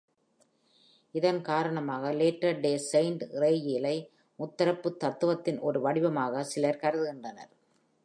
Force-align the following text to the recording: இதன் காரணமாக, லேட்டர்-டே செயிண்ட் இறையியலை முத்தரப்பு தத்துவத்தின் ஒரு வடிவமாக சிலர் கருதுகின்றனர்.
இதன் 1.15 1.41
காரணமாக, 1.41 2.13
லேட்டர்-டே 2.13 2.73
செயிண்ட் 2.91 3.23
இறையியலை 3.37 3.95
முத்தரப்பு 4.39 4.91
தத்துவத்தின் 4.97 5.59
ஒரு 5.59 5.81
வடிவமாக 5.81 6.43
சிலர் 6.43 6.83
கருதுகின்றனர். 6.83 7.51